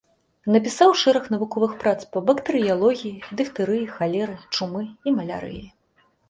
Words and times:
Напісаў 0.53 0.93
шэраг 1.01 1.27
навуковых 1.33 1.75
прац 1.83 1.99
па 2.15 2.23
бактэрыялогіі, 2.29 3.11
дыфтэрыі, 3.43 3.85
халеры, 3.99 4.35
чумы 4.55 4.83
і 4.89 5.09
малярыі. 5.21 5.63